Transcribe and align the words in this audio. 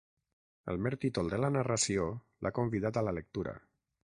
El 0.73 0.79
mer 0.85 0.91
títol 1.03 1.29
de 1.33 1.39
la 1.43 1.51
narració 1.57 2.07
l'ha 2.47 2.55
convidat 2.61 2.99
a 2.99 3.05
la 3.11 3.17
lectura. 3.19 3.55